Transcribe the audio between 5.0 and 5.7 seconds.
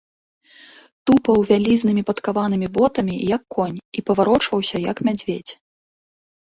мядзведзь.